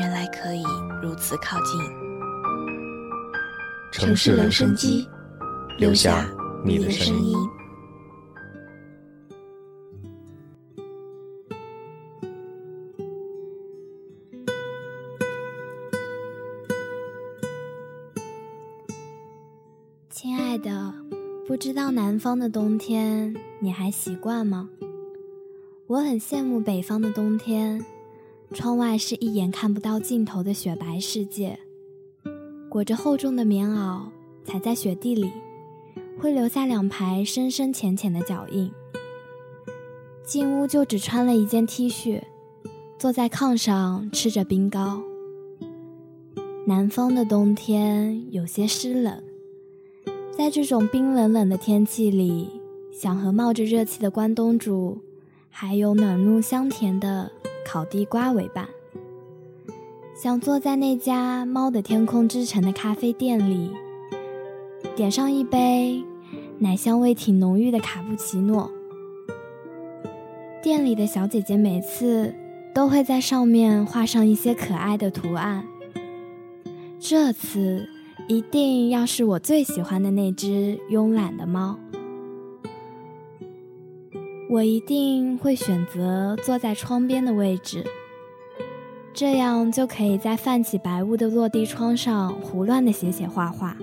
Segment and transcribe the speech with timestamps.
[0.00, 0.62] 原来可以
[1.02, 1.78] 如此靠近。
[3.92, 5.06] 城市留声机，
[5.76, 6.26] 留下
[6.64, 7.36] 你的声音。
[20.08, 20.94] 亲爱的，
[21.46, 24.70] 不知道南方的冬天你还习惯吗？
[25.88, 27.84] 我很羡慕北方的冬天。
[28.52, 31.60] 窗外是一眼看不到尽头的雪白世界，
[32.68, 34.06] 裹着厚重的棉袄，
[34.44, 35.30] 踩在雪地里，
[36.18, 38.72] 会留下两排深深浅浅的脚印。
[40.24, 42.22] 进屋就只穿了一件 T 恤，
[42.98, 45.00] 坐在炕上吃着冰糕。
[46.66, 49.22] 南方的冬天有些湿冷，
[50.36, 52.48] 在这种冰冷冷的天气里，
[52.92, 54.98] 想和冒着热气的关东煮，
[55.48, 57.30] 还有暖糯香甜的。
[57.64, 58.68] 烤地瓜为伴，
[60.14, 63.70] 想坐在那家猫的天空之城的咖啡店里，
[64.96, 66.04] 点上一杯
[66.58, 68.70] 奶香味挺浓郁的卡布奇诺。
[70.62, 72.34] 店里的小姐姐每次
[72.74, 75.66] 都会在上面画上一些可爱的图案，
[76.98, 77.88] 这次
[78.28, 81.78] 一定要是我最喜欢的那只慵懒的猫。
[84.50, 87.84] 我一定会选择坐在窗边的位置，
[89.14, 93.76] 这样就可以在泛起白雾的落地窗上胡乱的写写画画，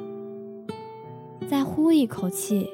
[1.49, 2.69] 再呼一口气，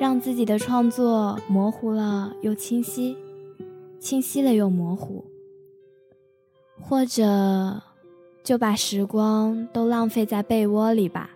[0.00, 3.14] 让自己的创作模糊了又清晰，
[4.00, 5.26] 清晰了又模糊，
[6.80, 7.82] 或者
[8.42, 11.32] 就把时光都浪费在被窝里吧。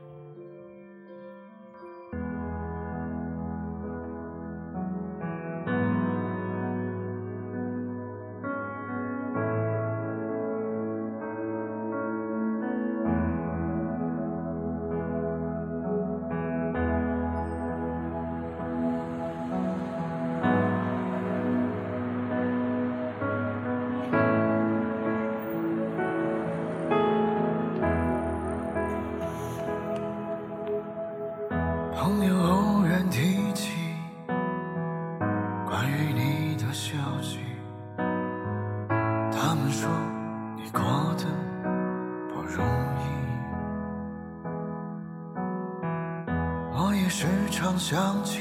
[47.82, 48.38] 想起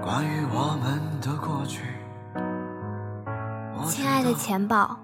[0.00, 1.82] 关于我们的过去。
[3.84, 4.96] 亲爱的钱宝，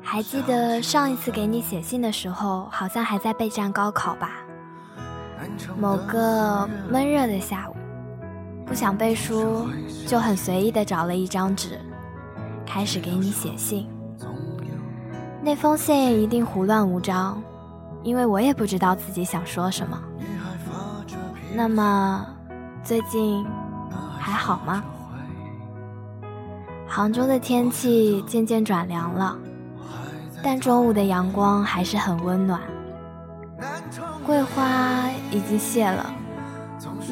[0.00, 4.30] 还记得上一次给你写信的时候，好像还在备战高考吧？
[5.76, 7.74] 某个闷热的下午，
[8.64, 9.66] 不想背书，
[10.06, 11.80] 就很随意的找了一张纸，
[12.64, 13.90] 开始给你写信。
[15.42, 17.42] 那封信一定胡乱无章，
[18.04, 20.00] 因为我也不知道自己想说什么。
[21.56, 22.26] 那么，
[22.82, 23.46] 最近
[24.18, 24.82] 还好吗？
[26.88, 29.36] 杭州的天气渐渐转凉了，
[30.42, 32.60] 但中午的阳光还是很温暖。
[34.26, 36.12] 桂花已经谢了，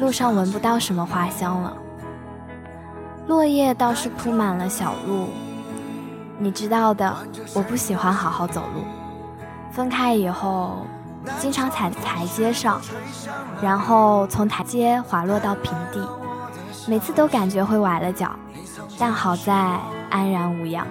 [0.01, 1.77] 路上闻不到什么花香了。
[3.27, 5.29] 落叶倒是铺满了小路，
[6.37, 7.15] 你知道的，
[7.55, 8.83] 我不喜欢好好走路，
[9.71, 10.85] 分开以后。
[11.39, 12.81] 经常踩台阶上，
[13.61, 15.99] 然后从台阶滑落到平地，
[16.87, 18.31] 每次都感觉会崴了脚，
[18.97, 19.79] 但好在
[20.09, 20.85] 安然无恙。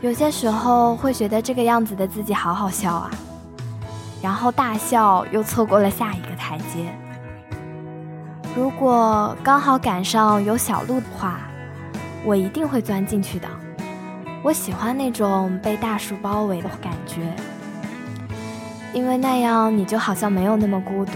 [0.00, 3.10] 有些时候会觉得这个样子的自己好好笑啊，
[4.22, 6.94] 然后大笑又错过了下一个台阶。
[8.56, 11.40] 如果刚好赶上有小路的话，
[12.24, 13.48] 我一定会钻进去的。
[14.42, 17.34] 我喜欢那种被大树包围的感觉，
[18.94, 21.12] 因为那样你就好像没有那么孤独。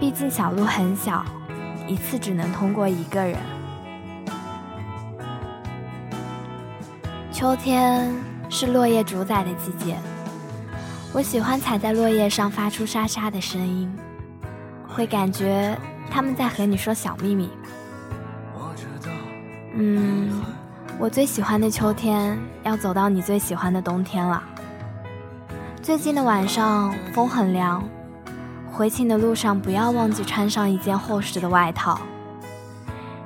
[0.00, 1.24] 毕竟小路很小，
[1.86, 3.36] 一次只能通过一个人。
[7.32, 8.12] 秋天
[8.48, 9.96] 是落叶主宰的季节，
[11.12, 13.92] 我喜欢踩在落叶上发出沙沙的声音，
[14.88, 15.76] 会感觉
[16.10, 17.50] 他们在和你说小秘密。
[19.76, 20.40] 嗯，
[20.98, 24.42] 我最喜欢的秋天要走到你最喜欢的冬天了。
[25.84, 27.86] 最近的晚上风很凉，
[28.72, 32.00] 回寝的路上不要忘记穿上一件厚实的外套。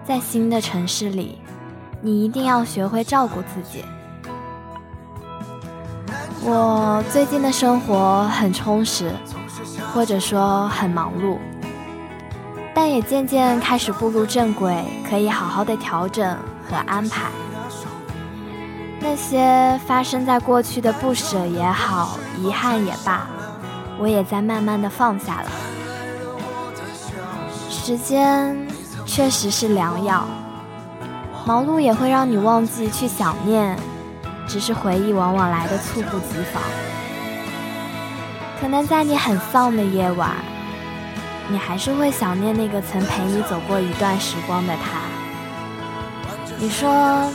[0.04, 1.38] 在新的城市里，
[2.02, 3.84] 你一定要学会照顾自己。
[6.42, 9.12] 我最近的生活很充实，
[9.94, 11.38] 或者说很忙碌。
[12.74, 16.36] 但也渐渐开始步入正轨，可以好好的调整
[16.68, 17.30] 和安排。
[18.98, 23.26] 那些发生在过去的不舍也好，遗憾也罢，
[23.98, 25.50] 我也在慢慢的放下了。
[27.70, 28.56] 时间
[29.06, 30.26] 确实是良药，
[31.46, 33.76] 忙碌也会让你忘记去想念，
[34.46, 36.62] 只是回忆往往来的猝不及防。
[38.60, 40.30] 可能在你很丧的夜晚。
[41.50, 45.00] 你还是会想念那个曾陪你走过一段时光的他。
[46.58, 47.26] 你说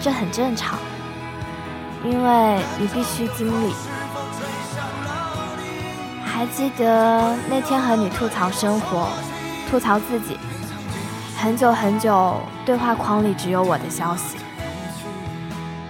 [0.00, 0.78] 这很正常，
[2.04, 3.74] 因为你必须经历。
[6.36, 9.08] 还记得那天和你吐槽生活，
[9.70, 10.38] 吐槽自己，
[11.34, 14.36] 很久很久，对话框里只有我的消息。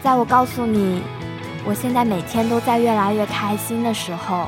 [0.05, 1.03] 在我告诉你，
[1.65, 4.47] 我现在每天都在越来越开心的时候，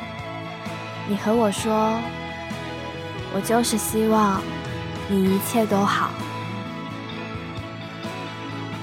[1.09, 1.93] 你和我说。
[3.35, 4.41] 我就是希望
[5.09, 6.11] 你一切都好，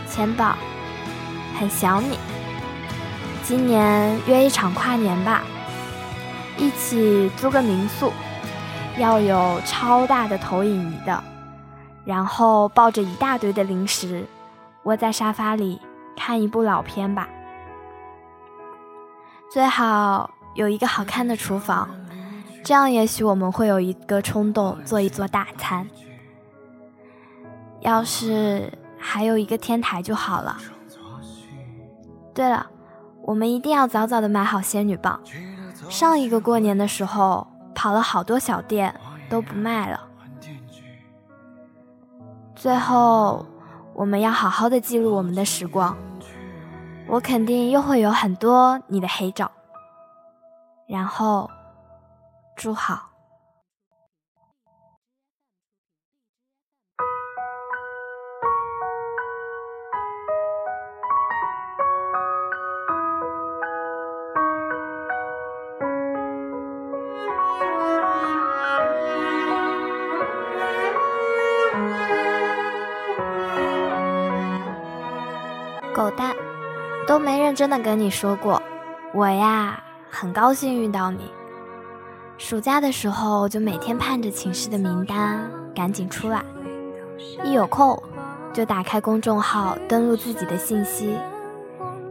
[0.08, 0.56] 钱宝，
[1.58, 2.20] 很想你。
[3.42, 5.42] 今年约一场跨年吧，
[6.58, 8.12] 一起租个民宿，
[8.98, 11.24] 要有超大的投影仪的，
[12.06, 14.26] 然后抱着一大堆的零食，
[14.84, 15.82] 窝在沙发里
[16.16, 17.28] 看一部老片吧。
[19.52, 21.90] 最好有一个好看的厨房。
[22.64, 25.88] 这样，也许我们会有一个冲动，做一做大餐。
[27.82, 30.58] 要是还有一个天台就好了。
[32.34, 32.66] 对了，
[33.22, 35.22] 我们一定要早早的买好仙女棒。
[35.90, 38.94] 上一个过年的时候，跑了好多小店
[39.30, 40.02] 都不卖了。
[42.56, 43.46] 最后，
[43.94, 45.96] 我们要好好的记录我们的时光。
[47.08, 49.52] 我肯定又会有很多你的黑照。
[50.88, 51.50] 然后。
[52.56, 53.15] 祝好。
[75.94, 76.36] 狗蛋，
[77.08, 78.62] 都没认真的跟你说过，
[79.14, 81.32] 我呀，很高兴遇到你。
[82.38, 86.44] 暑假的时候，就每天盼着寝室的名单赶紧出来，
[87.46, 87.98] 一有空
[88.52, 91.16] 就打开公众号登录自己的信息，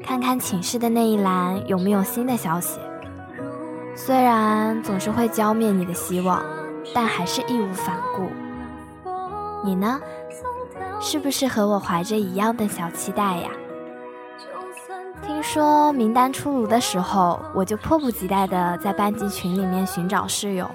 [0.02, 2.80] 看看寝室的那一栏有没有新的消息。
[3.94, 6.42] 虽然总是会浇灭你的希望，
[6.94, 8.28] 但还是义无反顾。
[9.64, 10.00] 你呢？
[11.00, 13.50] 是不是和我怀着一样的小期待呀？
[15.22, 20.70] 听说名单出炉的时候，我就迫不及待地在班级群里面寻找室友，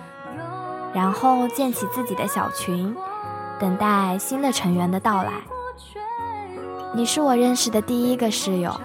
[0.94, 2.96] 然后建起自己的小群，
[3.60, 5.34] 等待新的成员的到来。
[6.94, 8.80] 你是我认识的第一个室友，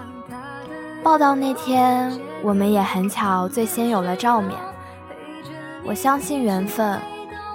[1.03, 2.11] 报道那天
[2.45, 4.51] 我们也很巧最先有了照面。
[5.83, 7.01] 我相信缘分，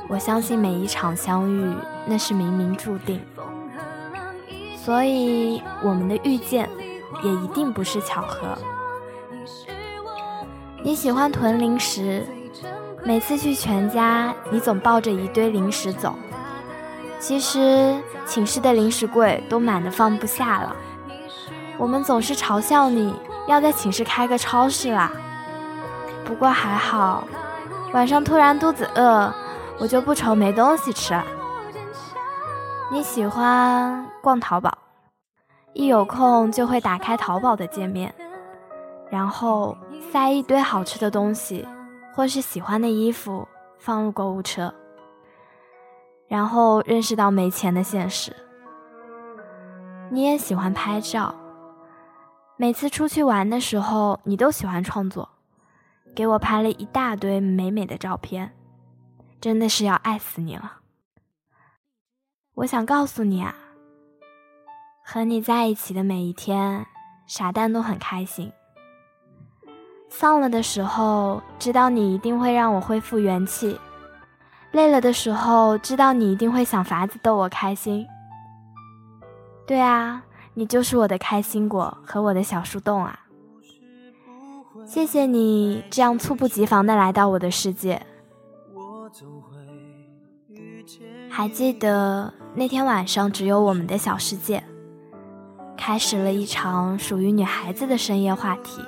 [0.09, 1.73] 我相信每一场相遇
[2.06, 3.20] 那是冥冥注定，
[4.76, 6.68] 所以我们的遇见。
[7.23, 8.56] 也一定不是巧合。
[10.82, 12.25] 你喜欢囤零食，
[13.04, 16.14] 每次去全家，你总抱着一堆零食走。
[17.18, 20.75] 其实寝室的零食柜都满的放不下了。
[21.76, 23.14] 我们总是嘲笑你
[23.50, 25.11] 要在寝室开个超市啦。
[26.25, 27.25] 不过还好，
[27.92, 29.33] 晚上突然肚子饿，
[29.78, 31.25] 我就不愁没东西吃了。
[32.92, 34.78] 你喜欢逛淘宝。
[35.73, 38.12] 一有空就会打开淘宝的界面，
[39.09, 39.76] 然后
[40.12, 41.66] 塞一堆好吃的东西，
[42.14, 43.47] 或是喜欢的衣服
[43.78, 44.75] 放入购物车，
[46.26, 48.35] 然后认识到没钱的现实。
[50.11, 51.33] 你也喜欢拍照，
[52.60, 55.30] 每次出去玩的时候，你都喜欢创作，
[56.14, 58.54] 给我拍了一大堆美美的照片，
[59.40, 60.80] 真的是要爱死你了。
[62.56, 63.54] 我想告诉你啊，
[65.02, 66.84] 和你在一起的每一天，
[67.26, 68.52] 傻蛋都很开心。
[70.10, 73.74] 丧了的时候，知道你一定会让我恢复元气；
[74.72, 78.06] 累了的时候，知道你一定会想法子逗我开心。
[79.66, 80.22] 对啊。
[80.60, 83.18] 你就是我的开心果和我的小树洞啊！
[84.84, 88.02] 谢谢你这样猝不及防的来到我的世界。
[91.30, 94.62] 还记得那天晚上只有我们的小世界，
[95.78, 98.82] 开始了一场属于女孩子的深夜话题。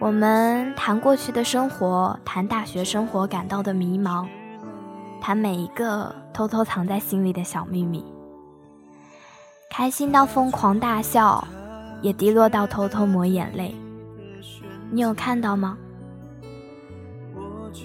[0.00, 4.26] 我们谈过去的生活，谈大学生活感到的迷茫，
[5.20, 8.04] 谈每一个偷偷藏在心里的小秘密。
[9.70, 11.46] 开心到疯狂大笑，
[12.02, 13.72] 也低落到偷偷抹眼泪。
[14.90, 15.78] 你有看到吗？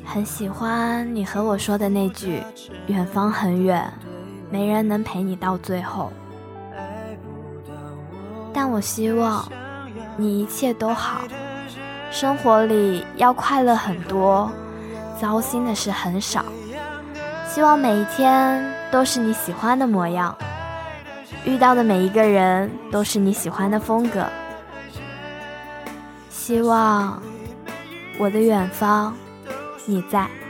[0.04, 2.42] 很喜欢你和我说的那句
[2.90, 3.88] “远方很远，
[4.50, 6.12] 没人能陪你到最后”。
[8.52, 9.48] 但我希望
[10.18, 11.22] 你一切都好，
[12.10, 14.52] 生活里要快乐很多，
[15.22, 16.44] 糟心的事很少。
[17.48, 20.36] 希望每一天都是你喜欢的模样。
[21.44, 24.26] 遇到的每一个人都是你喜欢的风格。
[26.30, 27.22] 希望
[28.18, 29.16] 我的远方
[29.86, 30.45] 你在。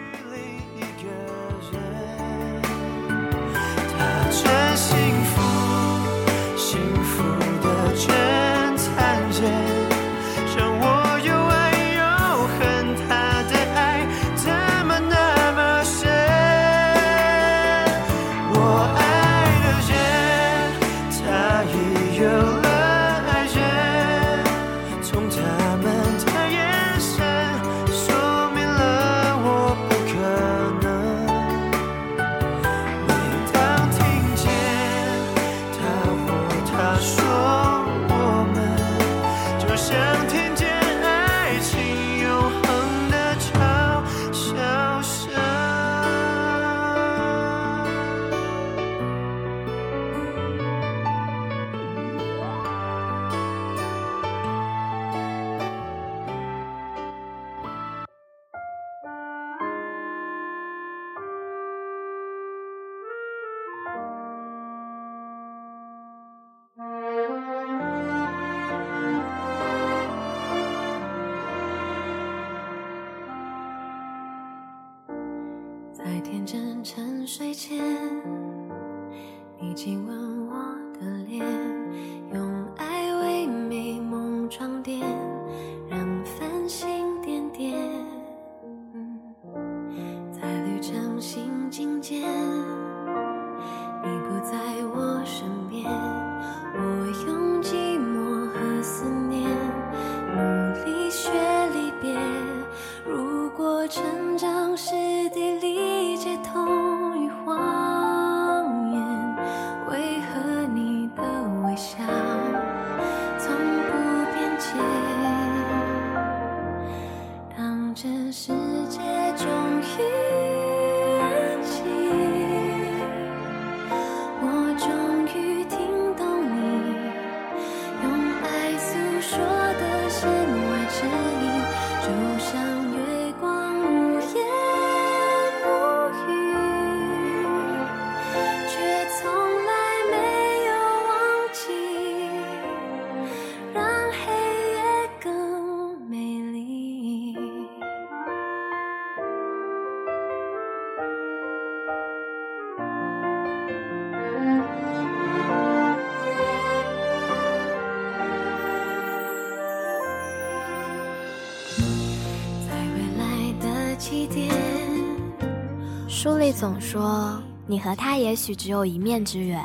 [166.08, 169.64] 书里总说，你和他也许只有一面之缘，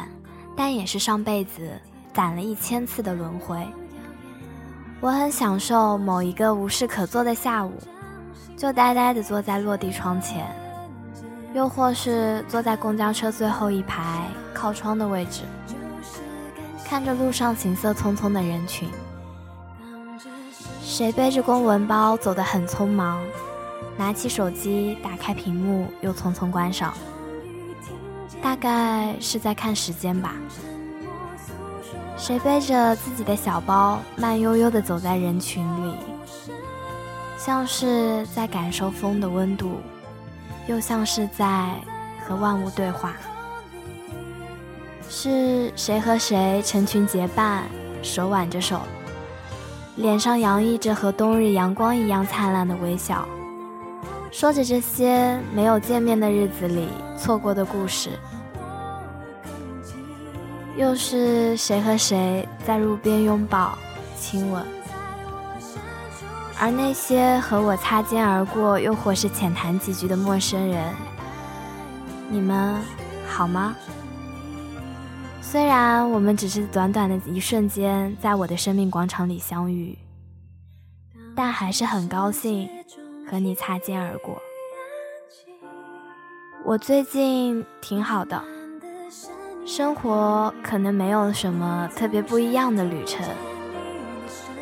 [0.57, 1.71] 但也是上辈子
[2.13, 3.67] 攒了一千次的轮回。
[5.01, 7.73] 我很享受某一个无事可做的下午，
[8.57, 10.47] 就呆呆地坐在落地窗前，
[11.55, 15.43] 又或是坐在公交车最后一排靠窗的位置，
[16.85, 18.87] 看着路上行色匆匆的人群，
[20.83, 23.23] 谁背着公文包走得很匆忙。
[24.01, 26.95] 拿起手机，打开屏幕，又匆匆关上。
[28.41, 30.33] 大概是在看时间吧。
[32.17, 35.95] 谁背着自己的小包，慢悠悠地走在人群里，
[37.37, 39.73] 像是在感受风的温度，
[40.67, 41.75] 又像是在
[42.27, 43.13] 和万物对话。
[45.11, 47.65] 是谁和谁成群结伴，
[48.03, 48.81] 手挽着手，
[49.97, 53.29] 脸上洋溢着和冬日阳光一样灿烂的微笑，
[54.31, 58.11] 说着这些没有见面的日子里错过的故事。
[60.77, 63.77] 又是谁和谁在路边拥抱、
[64.17, 64.65] 亲吻？
[66.59, 70.95] 而那些和我擦肩而过，又或是浅谈几句的陌生人，
[72.31, 72.77] 你们
[73.27, 73.75] 好吗？
[75.43, 79.99] 虽然我们只是短短的一瞬间在我的生命广场里相遇，
[81.35, 82.69] 但还是很高兴
[83.31, 84.43] 和你擦肩而过。
[86.65, 88.43] 我最近挺好的，
[89.65, 93.25] 生活可能没有什么特别不一样的旅程，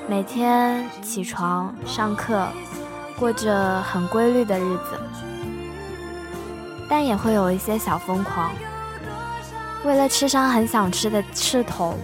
[0.07, 2.47] 每天起床、上课，
[3.19, 5.01] 过着很规律的日子，
[6.91, 8.51] 但也会有一些小疯狂。
[9.85, 11.97] 为了吃上很想吃的赤桶，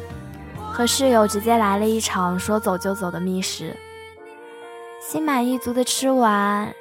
[0.73, 3.77] 和室友直接来了一场说走就走的觅食，
[5.07, 6.75] 心满意足的吃完，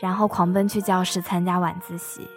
[0.00, 2.28] 然后狂奔去教室参加晚自习。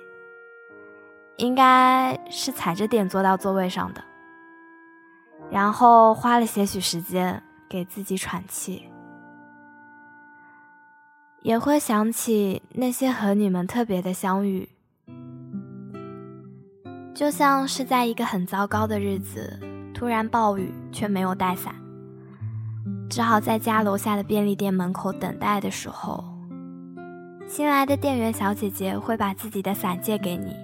[1.38, 4.04] 应该是踩着点坐到座位上的，
[5.50, 8.88] 然后花了些许时间给自己喘气，
[11.42, 14.70] 也会想起那些和你们特别的相遇。
[17.16, 19.60] 就像是在一个很糟糕的日子，
[19.92, 21.74] 突然暴雨却没有带伞，
[23.10, 26.24] 只好在家楼下的便利店门口等待的时候，
[27.48, 30.56] 新来的店员小姐姐会把自己的伞借给你。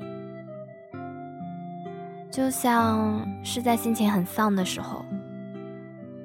[2.31, 5.05] 就像是在心情很丧的时候，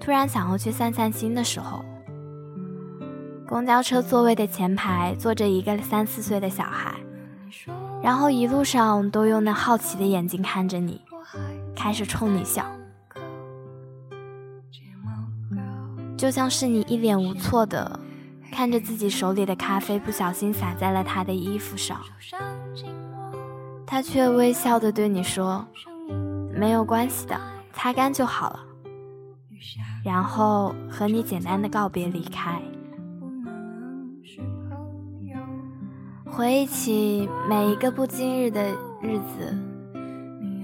[0.00, 1.84] 突然想要去散散心的时候，
[3.46, 6.94] 公交车座位的前排坐着一个三四岁的小孩。
[8.02, 11.00] 然后一路上都用那好奇的眼睛看着你，
[11.74, 12.64] 开始冲你笑，
[16.16, 18.00] 就像是你一脸无措的
[18.50, 22.00] 看着自己手里的咖啡不小心洒在了他的衣服上，
[23.86, 25.66] 他却微笑的对你说
[26.56, 27.38] ：“没有关系的，
[27.74, 28.60] 擦干就好了。”
[30.02, 32.60] 然后和你简单的告别离开。
[36.24, 38.70] 回忆起每一个不经日的
[39.02, 39.56] 日子，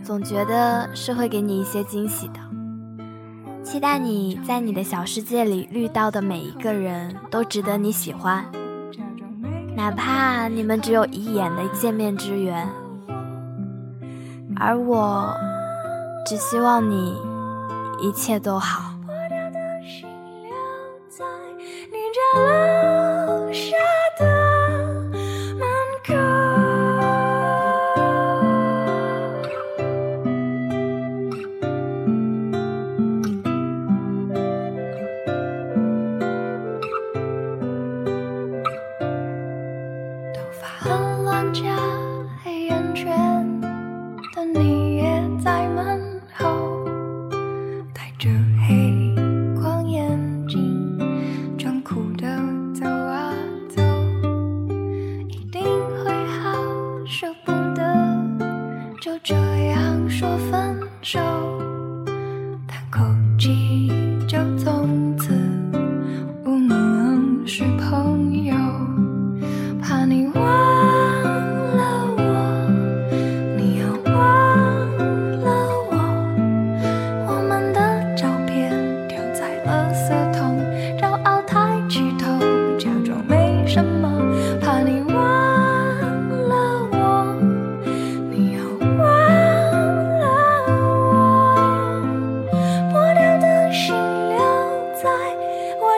[0.02, 2.51] 总觉得是会给你一些惊喜的。
[3.64, 8.44] 期待你在你的小世界里遇到的每一个人都值得你喜欢，
[9.74, 12.68] 哪怕你们只有一眼的见面之缘。
[14.56, 15.34] 而我
[16.26, 17.16] 只希望你
[18.00, 18.90] 一切都好。
[59.02, 61.41] 就这样说分手。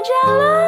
[0.04, 0.63] jalan.